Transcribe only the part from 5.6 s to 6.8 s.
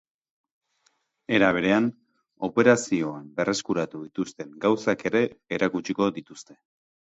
erakutsiko dituzte.